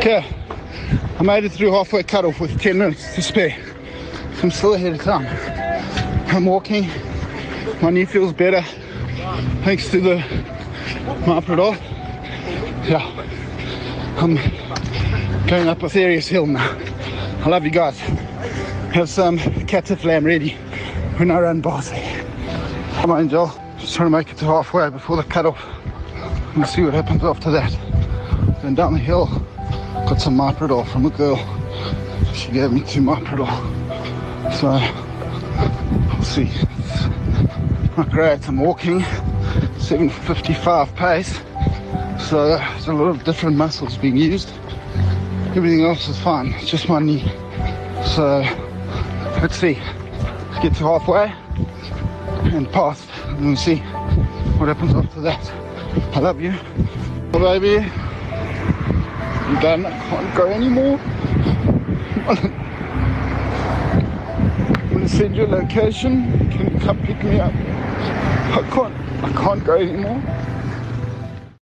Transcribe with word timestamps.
Okay, 0.00 0.24
I 1.18 1.22
made 1.22 1.44
it 1.44 1.52
through 1.52 1.72
halfway 1.72 2.02
cut 2.02 2.24
off 2.24 2.40
with 2.40 2.58
10 2.58 2.78
minutes 2.78 3.14
to 3.16 3.20
spare. 3.20 3.54
So 4.36 4.44
I'm 4.44 4.50
still 4.50 4.72
ahead 4.72 4.94
of 4.94 5.02
time. 5.02 5.26
I'm 6.34 6.46
walking. 6.46 6.88
My 7.82 7.90
knee 7.90 8.06
feels 8.06 8.32
better 8.32 8.62
thanks 9.62 9.90
to 9.90 10.00
the 10.00 10.16
Myprodol. 11.26 11.76
Yeah, 12.88 13.04
I'm 14.16 14.36
going 15.46 15.68
up 15.68 15.82
a 15.82 15.90
serious 15.90 16.26
hill 16.26 16.46
now. 16.46 16.78
I 17.44 17.50
love 17.50 17.66
you 17.66 17.70
guys. 17.70 17.98
Have 17.98 19.10
some 19.10 19.36
cataflam 19.36 20.24
ready 20.24 20.54
when 21.18 21.30
I 21.30 21.40
run 21.40 21.60
Barsley. 21.60 22.02
Come 23.02 23.10
on, 23.10 23.28
Joel. 23.28 23.52
Just 23.78 23.96
trying 23.96 24.06
to 24.06 24.16
make 24.16 24.30
it 24.30 24.38
to 24.38 24.46
halfway 24.46 24.88
before 24.88 25.18
the 25.18 25.24
cut 25.24 25.44
off. 25.44 25.62
And 26.54 26.66
see 26.66 26.84
what 26.84 26.94
happens 26.94 27.22
after 27.22 27.50
that. 27.50 27.70
Then 28.62 28.74
down 28.74 28.94
the 28.94 28.98
hill, 28.98 29.28
got 30.10 30.20
some 30.20 30.36
Myprodol 30.36 30.84
from 30.88 31.06
a 31.06 31.10
girl. 31.10 31.36
She 32.34 32.50
gave 32.50 32.72
me 32.72 32.80
two 32.80 33.00
Myprodol. 33.00 33.48
So, 34.58 34.70
we'll 36.12 36.24
see. 36.24 36.50
Not 37.96 38.10
great. 38.10 38.48
I'm 38.48 38.56
walking 38.56 39.02
755 39.78 40.96
pace. 40.96 41.38
So 42.28 42.58
there's 42.58 42.88
a 42.88 42.92
lot 42.92 43.10
of 43.10 43.22
different 43.22 43.56
muscles 43.56 43.96
being 43.98 44.16
used. 44.16 44.50
Everything 45.54 45.84
else 45.84 46.08
is 46.08 46.18
fine. 46.18 46.54
It's 46.54 46.68
just 46.68 46.88
my 46.88 46.98
knee. 46.98 47.22
So 48.04 48.40
let's 49.40 49.56
see. 49.56 49.74
Let's 49.74 50.60
get 50.60 50.74
to 50.78 50.84
halfway 50.88 51.32
and 52.52 52.68
past 52.72 53.08
and 53.26 53.46
we'll 53.46 53.56
see 53.56 53.76
what 54.58 54.66
happens 54.66 54.92
after 54.92 55.20
that. 55.20 55.52
I 56.16 56.18
love 56.18 56.40
you. 56.40 56.52
Oh, 57.32 57.38
baby. 57.38 58.09
I'm 59.50 59.60
done. 59.60 59.84
I 59.84 59.90
can't 60.08 60.36
go 60.36 60.46
anymore. 60.46 61.00
I'm 62.28 62.36
gonna 64.90 65.08
send 65.08 65.34
you 65.34 65.44
a 65.44 65.48
location. 65.48 66.48
Can 66.50 66.72
you 66.72 66.78
come 66.78 67.02
pick 67.02 67.20
me 67.24 67.40
up? 67.40 67.52
I 67.52 68.62
can't 68.70 68.94
I 69.24 69.32
can't 69.32 69.64
go 69.64 69.74
anymore. 69.74 70.22